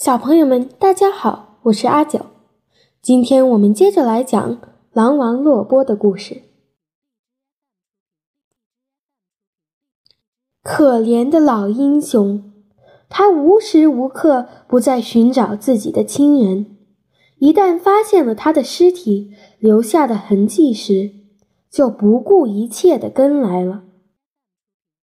[0.00, 2.24] 小朋友们，大家好，我是阿九。
[3.02, 4.58] 今天我们接着来讲
[4.94, 6.40] 狼王洛波的故事。
[10.62, 12.50] 可怜的老英雄，
[13.10, 16.78] 他无时无刻不在寻找自己的亲人。
[17.36, 21.10] 一旦发现了他的尸体留下的痕迹时，
[21.70, 23.82] 就不顾一切的跟来了。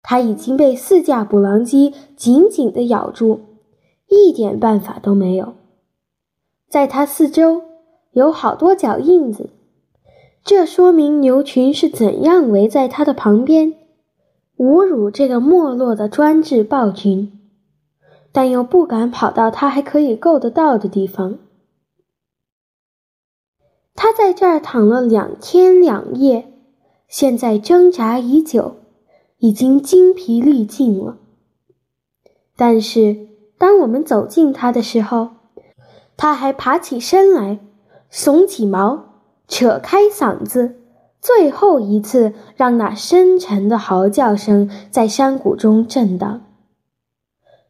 [0.02, 3.55] 他已经被四架捕狼机紧紧的咬住。
[4.09, 5.55] 一点办法都没有。
[6.69, 7.62] 在他四周
[8.12, 9.51] 有好多脚印子，
[10.45, 13.74] 这说明牛群是怎样围在他的旁边，
[14.56, 17.33] 侮辱这个没落的专制暴君，
[18.33, 21.38] 但又不敢跑到他还可以够得到的地方。
[23.95, 26.52] 他在这儿躺了两天两夜，
[27.09, 28.77] 现在挣扎已久，
[29.38, 31.19] 已经精疲力尽了，
[32.56, 33.35] 但是。
[33.59, 35.30] 当我们走近他的时候，
[36.17, 37.58] 他还爬起身来，
[38.12, 40.77] 耸起毛，扯开嗓子，
[41.20, 46.42] 最后一次让那深沉的嚎叫声在山谷中震荡。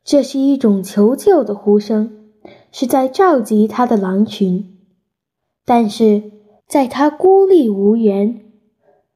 [0.04, 2.30] 这是一种求救的呼声，
[2.70, 4.78] 是在召集他的狼群。
[5.64, 6.30] 但是，
[6.68, 8.52] 在他孤立无援、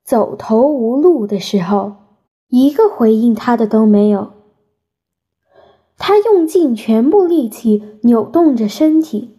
[0.04, 1.92] 走投无路的时候，
[2.48, 4.32] 一个回应他的都没有。
[6.02, 9.36] 他用尽全部力气扭动着身体，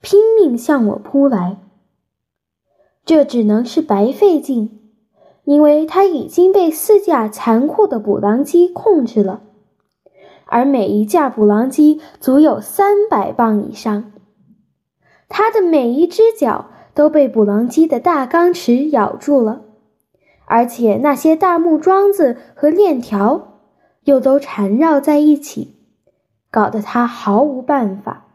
[0.00, 1.58] 拼命向我扑来。
[3.04, 4.80] 这只能是白费劲，
[5.44, 9.42] 因为他已经被四架残酷的捕狼机控制了，
[10.46, 14.12] 而每一架捕狼机足有三百磅以上。
[15.28, 19.62] 他的每一只脚都被捕狼机的大钢齿咬住了，
[20.46, 23.60] 而且那些大木桩子和链条
[24.02, 25.75] 又都缠绕在一起。
[26.56, 28.28] 搞得他毫无办法。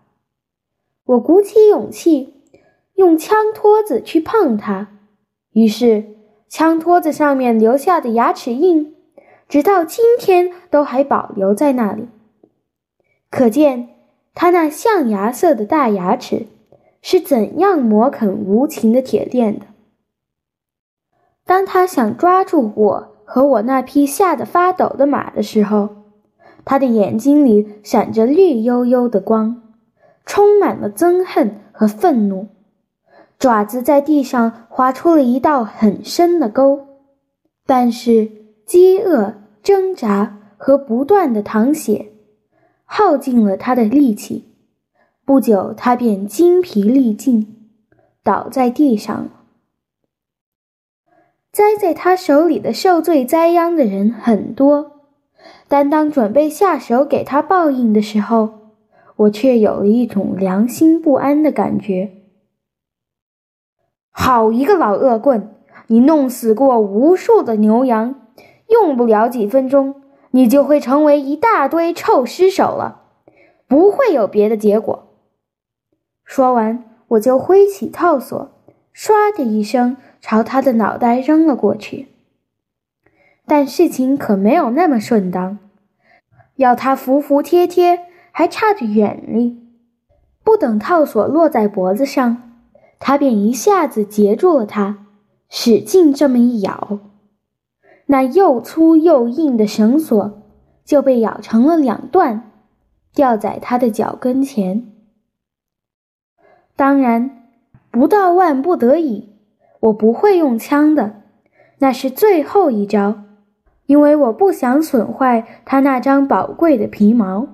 [1.05, 2.35] 我鼓起勇气，
[2.93, 4.89] 用枪托子去碰他，
[5.53, 6.05] 于是
[6.47, 8.95] 枪托子上面留下的牙齿印，
[9.49, 12.09] 直到今天都还保留在那里。
[13.31, 13.89] 可见
[14.35, 16.45] 他那象牙色的大牙齿
[17.01, 19.65] 是怎样磨啃无情的铁链的。
[21.43, 26.00] 当他想抓住我和我那匹吓得发抖的马的时候，
[26.71, 29.61] 他的眼睛里闪着绿油油的光，
[30.25, 32.47] 充满了憎恨和愤怒，
[33.37, 36.87] 爪子在地上划出了一道很深的沟。
[37.65, 38.31] 但是
[38.65, 42.13] 饥饿、挣扎和不断的淌血，
[42.85, 44.55] 耗尽了他的力气。
[45.25, 47.69] 不久，他便精疲力尽，
[48.23, 49.31] 倒在地上了。
[51.51, 54.90] 栽在他手里的受罪栽殃的人很多。
[55.71, 58.49] 但当准备下手给他报应的时候，
[59.15, 62.11] 我却有了一种良心不安的感觉。
[64.11, 65.55] 好一个老恶棍！
[65.87, 68.15] 你弄死过无数的牛羊，
[68.67, 69.95] 用不了几分钟，
[70.31, 73.03] 你就会成为一大堆臭尸首了，
[73.65, 75.07] 不会有别的结果。
[76.25, 78.51] 说完，我就挥起套索，
[78.93, 82.09] 唰的一声朝他的脑袋扔了过去。
[83.45, 85.59] 但事情可没有那么顺当，
[86.55, 89.57] 要他服服帖帖还差着远哩。
[90.43, 92.57] 不等套索落在脖子上，
[92.99, 95.05] 他便一下子截住了他，
[95.49, 96.99] 使劲这么一咬，
[98.07, 100.41] 那又粗又硬的绳索
[100.83, 102.51] 就被咬成了两段，
[103.13, 104.85] 吊在他的脚跟前。
[106.75, 107.47] 当然，
[107.91, 109.29] 不到万不得已，
[109.81, 111.21] 我不会用枪的，
[111.79, 113.23] 那是最后一招。
[113.85, 117.47] 因为我不想损坏他那张宝贵的皮毛，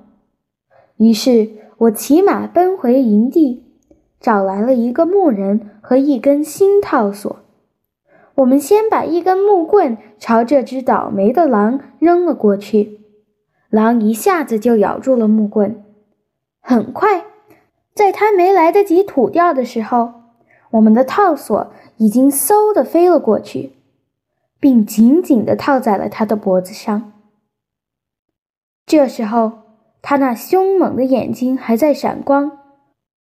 [0.97, 3.63] 于是我骑马奔回营地，
[4.19, 7.37] 找来了一个木人和一根新套索。
[8.35, 12.99] 我们先把一根木棍朝这只倒霉的狼扔了过去，
[13.71, 15.83] 狼一下子就咬住了木棍。
[16.61, 17.25] 很快，
[17.95, 20.13] 在它没来得及吐掉的时候，
[20.71, 23.76] 我们的套索已经嗖的飞了过去。
[24.59, 27.13] 并紧紧地套在了他的脖子上。
[28.85, 29.63] 这时候，
[30.01, 32.59] 他那凶猛的眼睛还在闪光。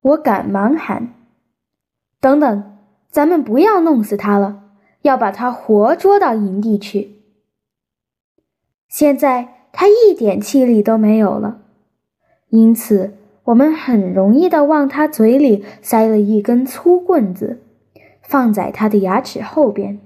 [0.02, 1.12] 我赶忙喊
[2.20, 2.76] ：“等等，
[3.10, 4.62] 咱们不要弄死他了，
[5.02, 7.22] 要把他活捉到营地去。”
[8.88, 11.62] 现在他一点气力都没有了，
[12.50, 17.60] 因此我们很容易地往他嘴里塞了一根粗棍子，
[18.22, 19.98] 放在他的牙齿后边。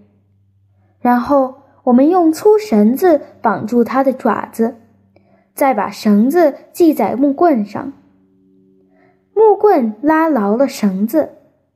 [1.00, 1.54] 然后
[1.84, 4.76] 我们用粗绳子绑住它的爪子，
[5.54, 7.92] 再把绳子系在木棍上。
[9.34, 11.30] 木棍拉牢了绳子，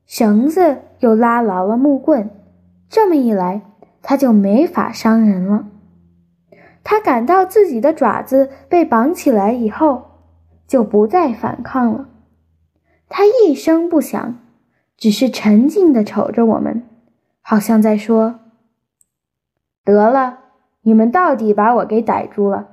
[0.05, 2.29] 绳子又拉牢了木棍，
[2.91, 3.62] 这么一来，
[4.03, 5.67] 他就没法伤人了。
[6.82, 10.03] 他感到自己的爪子被绑起来以后，
[10.69, 12.09] 就不再反抗了。
[13.09, 14.38] 他一声不响，
[14.99, 16.82] 只是沉静地瞅着我们，
[17.41, 18.41] 好像在说
[19.85, 20.39] ：“得了，
[20.83, 22.69] 你们到底把我给逮住了，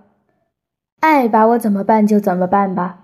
[1.00, 3.00] 爱把我怎么办就怎么办吧。”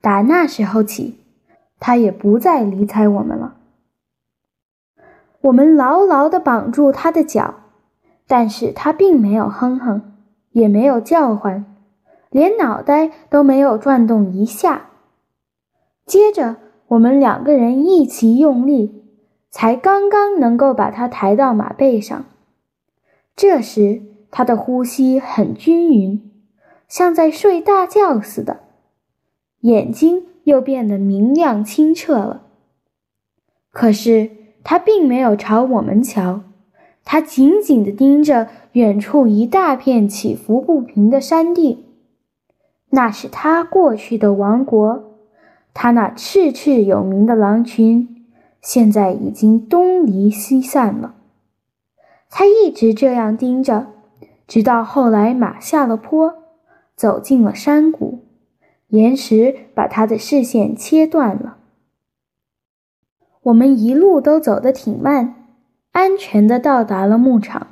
[0.00, 1.18] 打那时候起，
[1.80, 3.56] 他也不再理睬我们了。
[5.42, 7.54] 我们牢牢地绑住他的脚。
[8.30, 10.02] 但是他并没有哼哼，
[10.50, 11.64] 也没有叫唤，
[12.28, 14.90] 连脑袋都没有转动一下。
[16.04, 16.56] 接着，
[16.88, 18.97] 我们两个人一起用力，
[19.50, 22.24] 才刚刚能够把他抬到马背上。
[23.34, 26.30] 这时，他的呼吸很均匀，
[26.88, 28.60] 像在睡大觉似的，
[29.60, 32.42] 眼睛又变得明亮清澈了。
[33.70, 34.30] 可是，
[34.64, 36.40] 他并没有朝我们瞧。
[37.04, 41.86] 他紧紧地盯着远处一大片起伏不平的山地，
[42.90, 45.04] 那是他过去的王国。
[45.72, 48.17] 他那叱叱有名的狼群
[48.68, 51.14] 现在已经东离西散了。
[52.28, 53.86] 他一直这样盯着，
[54.46, 56.34] 直到后来马下了坡，
[56.94, 58.18] 走进了山谷，
[58.88, 61.56] 岩石把他的视线切断了。
[63.44, 65.46] 我们一路都走得挺慢。
[65.92, 67.68] 安全地到达了牧场，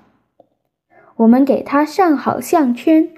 [1.16, 3.10] 我们给他上好项圈，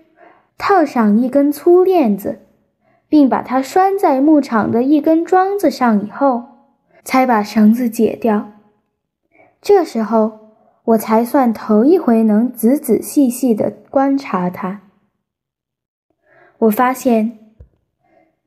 [0.59, 2.41] 套上一根粗链子，
[3.09, 6.48] 并把它拴在牧场的一根桩子上以后，
[7.09, 8.53] 才把绳子解掉。
[9.63, 10.53] 这时候，
[10.85, 14.83] 我才算头一回能仔仔细细地观察它。
[16.59, 17.39] 我发现，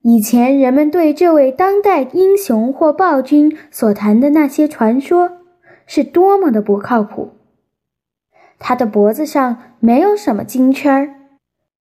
[0.03, 5.39] 以前人们对这位当代英雄或暴君所谈的那些传说。
[5.87, 7.31] 是多么的不靠谱！
[8.59, 11.15] 他的脖子上没有什么金圈儿，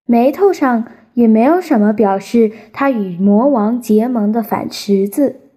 [0.06, 5.49] 眉头上也没有什么表示他与魔王结盟的反十字。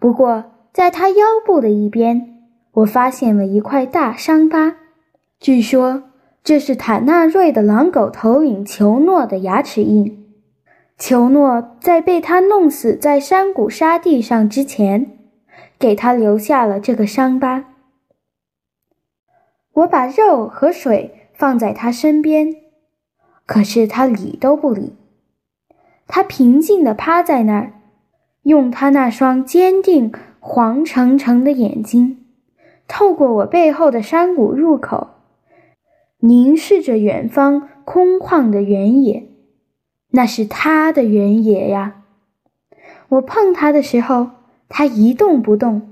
[0.00, 4.74] 不过，在他腰部的一边，我发现了一块大伤疤，
[5.38, 6.02] 据说
[6.42, 10.26] 这是坦纳瑞的狼狗头领裘诺的牙齿印。
[10.98, 15.18] 裘诺在被他弄死在山谷沙地上之前。
[15.78, 17.64] 给他留下了这个伤疤。
[19.72, 22.54] 我把肉和水放在他身边，
[23.46, 24.94] 可是他理都不理。
[26.06, 27.79] 他平静地趴在那儿，
[28.42, 32.24] 用他那双坚定、黄澄澄的眼睛，
[32.88, 35.08] 透过我背后的山谷入口，
[36.18, 39.28] 凝视着远方空旷的原野。
[40.10, 42.02] 那是他的原野呀！
[43.08, 44.30] 我碰他的时候。
[44.72, 45.90] 他一动不动。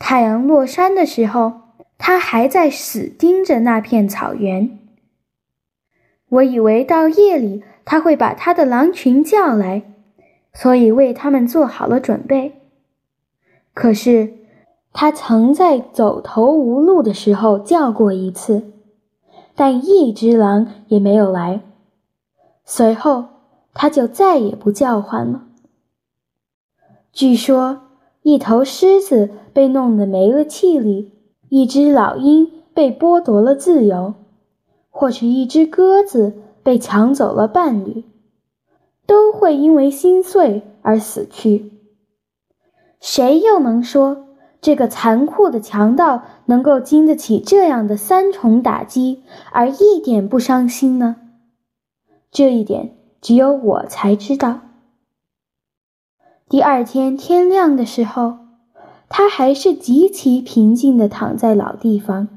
[0.00, 1.60] 太阳落山的时候，
[1.96, 4.80] 他还在死盯着那片草原。
[6.28, 9.84] 我以为到夜里他会把他的狼群叫来，
[10.52, 12.60] 所以为他们做好了准备。
[13.74, 14.34] 可是，
[14.92, 18.72] 他曾在走投无路的时候叫过一次，
[19.54, 21.60] 但一只狼也没有来。
[22.64, 23.26] 随后，
[23.72, 25.44] 他就再也不叫唤了。
[27.12, 27.82] 据说，
[28.22, 31.12] 一头狮子被弄得没了气力，
[31.48, 34.14] 一只老鹰被剥夺了自由，
[34.90, 38.04] 或是一只鸽子被抢走了伴侣，
[39.08, 41.72] 都会因为心碎而死去。
[43.00, 44.26] 谁又能说
[44.60, 51.16] 这个残酷的强盗能够经得起这样的三重打击而一点不伤心呢？
[52.30, 54.60] 这一点只有我才知道。
[56.50, 58.36] 第二天天亮的时候，
[59.08, 62.28] 他还是极其平静地躺在老地方。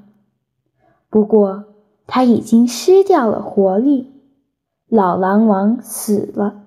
[1.09, 1.65] 不过
[2.07, 4.13] 他已经失掉了活力，
[4.87, 6.60] 老狼王死了。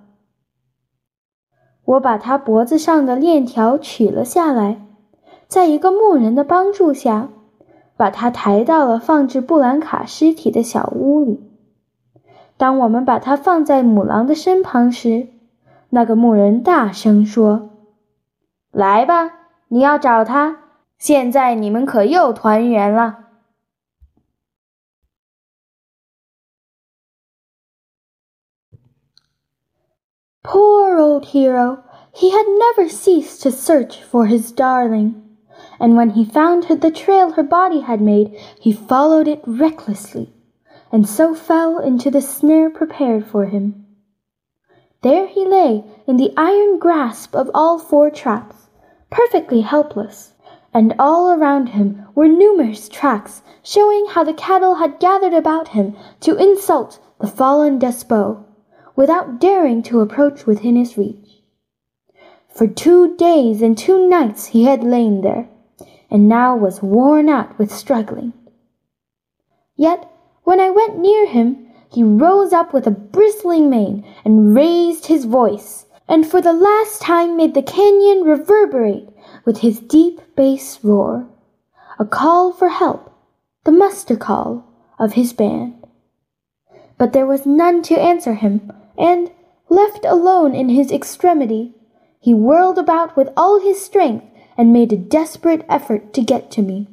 [1.85, 4.87] 我把他脖子上的链条取了下来，
[5.47, 7.29] 在一个牧人的帮助下，
[7.97, 11.51] 把他抬到了放置布兰卡尸体的小屋里。
[12.57, 15.29] 当我们把他放在母狼的身旁时，
[15.91, 17.71] 那个牧人大声说
[18.73, 19.33] ：“来吧，
[19.69, 20.59] 你要找他。
[20.99, 23.19] 现在你们可又团圆了。”
[30.45, 31.83] Poor old hero!
[32.13, 35.23] He had never ceased to search for his darling,
[35.81, 40.35] and when he found the trail her body had made, he followed it recklessly,
[40.93, 43.87] and so fell into the snare prepared for him.
[45.01, 48.69] There he lay in the iron grasp of all four traps,
[49.11, 50.35] perfectly helpless,
[50.75, 55.97] and all around him were numerous tracks showing how the cattle had gathered about him
[56.21, 58.37] to insult the fallen despot,
[58.97, 61.43] without daring to approach within his reach.
[62.49, 65.49] For two days and two nights he had lain there,
[66.11, 68.33] and now was worn out with struggling.
[69.77, 70.09] Yet
[70.45, 75.25] when I went near him, he rose up with a bristling mane and raised his
[75.25, 79.09] voice, and for the last time made the canyon reverberate
[79.45, 81.27] with his deep bass roar,
[81.99, 83.13] a call for help,
[83.65, 84.65] the muster call
[84.99, 85.75] of his band.
[86.99, 89.31] But there was none to answer him, and,
[89.69, 91.75] left alone in his extremity,
[92.21, 96.63] he whirled about with all his strength and made a desperate effort to get to
[96.63, 96.89] me.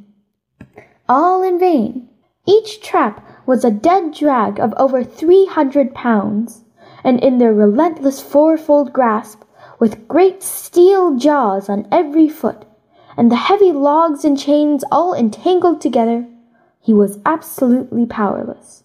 [1.08, 2.10] All in vain.
[2.48, 6.64] Each trap was a dead drag of over three hundred pounds,
[7.04, 9.44] and in their relentless fourfold grasp,
[9.80, 12.66] with great steel jaws on every foot,
[13.18, 16.28] and the heavy logs and chains all entangled together,
[16.80, 18.81] he was absolutely powerless.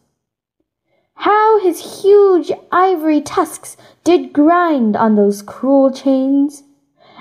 [1.20, 6.62] How his huge ivory tusks did grind on those cruel chains!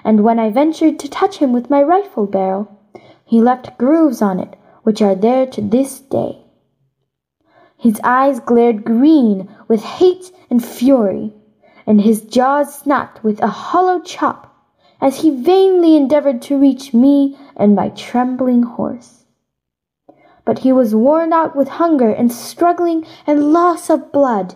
[0.04, 2.68] And when I ventured to touch him with my rifle barrel,
[3.24, 6.46] he left grooves on it which are there to this day.
[7.78, 11.34] His eyes glared green with hate and fury,
[11.88, 14.56] and his jaws snapped with a hollow chop
[15.02, 19.25] as he vainly endeavored to reach me and my trembling horse
[20.46, 24.56] but he was worn out with hunger and struggling and loss of blood,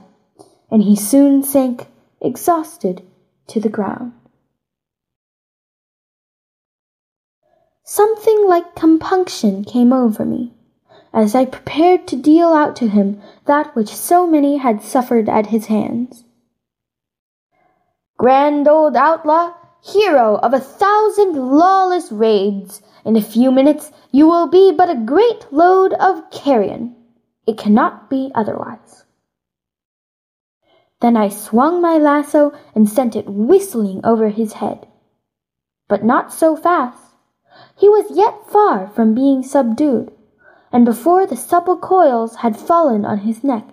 [0.71, 1.87] and he soon sank
[2.21, 3.01] exhausted
[3.47, 4.13] to the ground.
[7.83, 10.53] Something like compunction came over me
[11.13, 15.47] as I prepared to deal out to him that which so many had suffered at
[15.47, 16.23] his hands.
[18.17, 24.47] Grand old outlaw, hero of a thousand lawless raids, in a few minutes you will
[24.47, 26.95] be but a great load of carrion.
[27.47, 29.05] It cannot be otherwise.
[31.01, 34.87] Then I swung my lasso and sent it whistling over his head.
[35.87, 37.01] But not so fast.
[37.75, 40.11] He was yet far from being subdued,
[40.71, 43.67] and before the supple coils had fallen on his neck,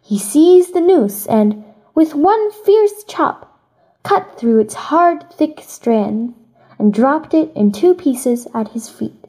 [0.00, 3.60] he seized the noose and, with one fierce chop,
[4.02, 6.34] cut through its hard, thick strands
[6.80, 9.26] and dropped it in two pieces at his feet.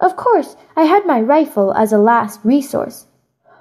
[0.00, 3.06] Of course, I had my rifle as a last resource,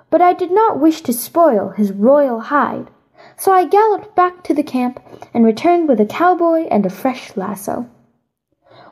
[0.09, 2.89] but I did not wish to spoil his royal hide,
[3.37, 4.99] so I galloped back to the camp
[5.31, 7.87] and returned with a cowboy and a fresh lasso.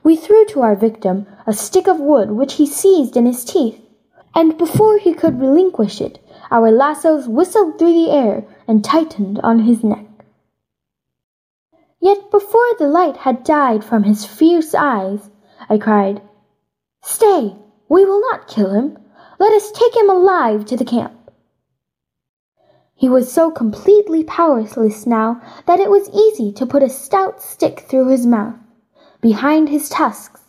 [0.03, 3.81] We threw to our victim a stick of wood which he seized in his teeth,
[4.35, 9.59] and before he could relinquish it, our lassos whistled through the air and tightened on
[9.59, 10.10] his neck.
[12.01, 15.29] Yet before the light had died from his fierce eyes,
[15.69, 16.23] I cried,
[17.03, 17.55] Stay!
[17.87, 18.97] We will not kill him.
[19.37, 21.31] Let us take him alive to the camp.
[22.95, 27.81] He was so completely powerless now that it was easy to put a stout stick
[27.81, 28.55] through his mouth,
[29.21, 30.41] behind his tusks,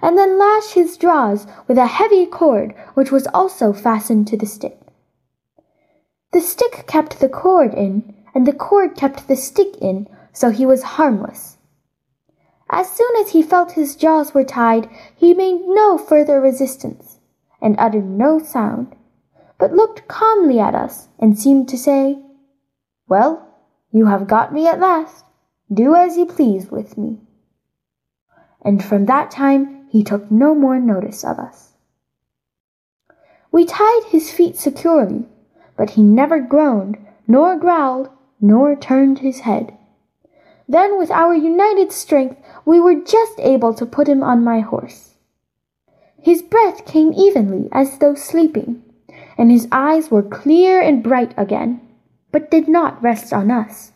[0.00, 4.46] and then lash his jaws with a heavy cord which was also fastened to the
[4.46, 4.78] stick.
[6.32, 10.66] The stick kept the cord in, and the cord kept the stick in so he
[10.66, 11.56] was harmless.
[12.68, 17.20] As soon as he felt his jaws were tied, he made no further resistance,
[17.62, 18.94] and uttered no sound,
[19.58, 22.22] but looked calmly at us and seemed to say,
[23.08, 23.48] Well,
[23.90, 25.24] you have got me at last.
[25.72, 27.18] Do as you please with me.
[28.60, 31.72] And from that time he took no more notice of us.
[33.50, 35.24] We tied his feet securely,
[35.78, 39.72] but he never groaned, nor growled, nor turned his head.
[40.68, 45.14] Then, with our united strength, we were just able to put him on my horse.
[46.20, 48.82] His breath came evenly as though sleeping,
[49.38, 51.80] and his eyes were clear and bright again,
[52.32, 53.92] but did not rest on us.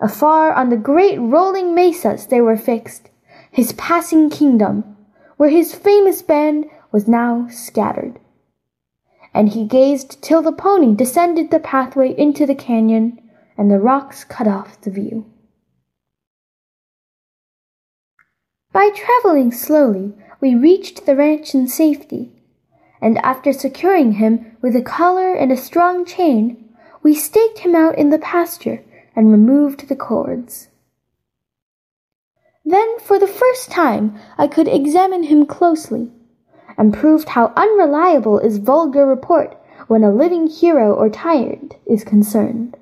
[0.00, 3.10] Afar on the great rolling mesas they were fixed,
[3.50, 4.96] his passing kingdom,
[5.36, 8.18] where his famous band was now scattered.
[9.32, 13.20] And he gazed till the pony descended the pathway into the canyon,
[13.56, 15.26] and the rocks cut off the view.
[18.76, 22.30] By traveling slowly, we reached the ranch in safety,
[23.00, 26.62] and after securing him with a collar and a strong chain,
[27.02, 28.84] we staked him out in the pasture
[29.16, 30.68] and removed the cords.
[32.66, 36.12] Then, for the first time, I could examine him closely,
[36.76, 39.56] and proved how unreliable is vulgar report
[39.86, 42.76] when a living hero or tyrant is concerned.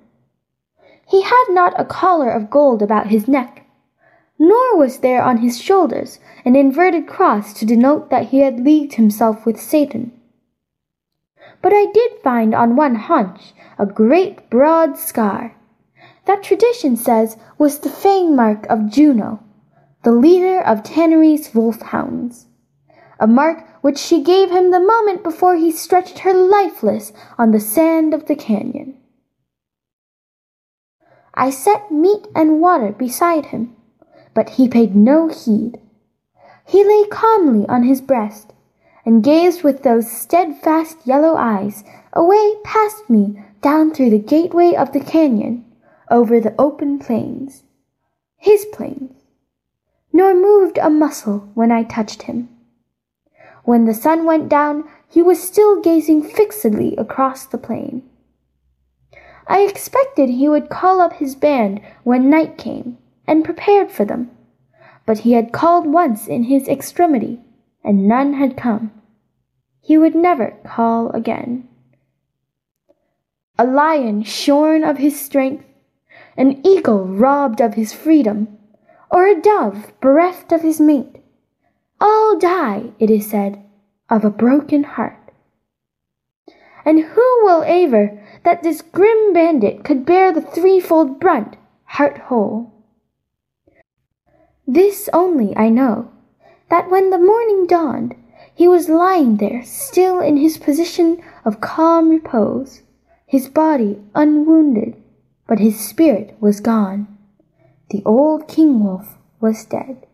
[1.09, 3.64] He had not a collar of gold about his neck,
[4.39, 8.95] nor was there on his shoulders an inverted cross to denote that he had leagued
[8.95, 10.13] himself with Satan.
[11.63, 15.57] But I did find on one haunch a great broad scar.
[16.27, 19.43] That tradition says was the fang mark of Juno,
[20.03, 22.47] the leader of Tannery's wolfhounds,
[23.19, 27.61] a mark which she gave him the moment before he stretched her lifeless on the
[27.61, 28.99] sand of the canyon.
[31.35, 33.75] I set meat and water beside him,
[34.35, 35.79] but he paid no heed.
[36.67, 38.53] He lay calmly on his breast,
[39.07, 44.93] and gazed with those steadfast yellow eyes away past me down through the gateway of
[44.93, 45.65] the canyon,
[46.11, 47.63] over the open plains,
[48.37, 49.13] his plains,
[50.13, 52.49] nor moved a muscle when I touched him.
[53.65, 58.03] When the sun went down, he was still gazing fixedly across the plain.
[59.47, 64.31] I expected he would call up his band when night came, and prepared for them,
[65.07, 67.41] but he had called once in his extremity,
[67.83, 68.93] and none had come.
[69.81, 71.69] He would never call again.
[73.59, 75.65] A lion shorn of his strength,
[76.37, 78.59] an eagle robbed of his freedom,
[79.11, 81.23] or a dove bereft of his mate,
[82.01, 83.63] all die, it is said,
[84.11, 85.33] of a broken heart.
[86.85, 92.74] And who will aver that this grim bandit could bear the threefold brunt, heart whole?
[94.67, 96.11] This only I know,
[96.71, 98.15] that when the morning dawned,
[98.55, 102.83] he was lying there still in his position of calm repose,
[103.27, 104.97] his body unwounded,
[105.47, 107.09] but his spirit was gone.
[107.91, 110.07] The old king wolf was dead.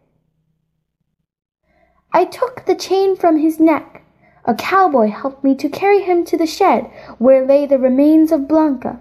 [2.12, 4.02] I took the chain from his neck.
[4.45, 8.49] A cowboy helped me to carry him to the shed where lay the remains of
[8.49, 8.99] Blanca.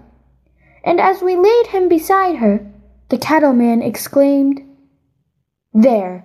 [0.84, 2.70] And as we laid him beside her,
[3.08, 4.62] the cattleman exclaimed,
[5.73, 6.23] There,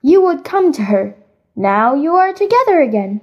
[0.00, 1.14] you would come to her.
[1.54, 3.20] Now you are together again.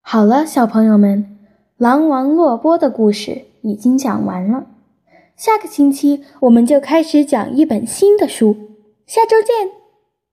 [0.00, 1.36] 好了，小朋友们，
[1.76, 4.66] 狼王洛波的故事已经讲完了。
[5.36, 8.56] 下个星期我们就开始讲一本新的书。
[9.04, 9.79] 下周见。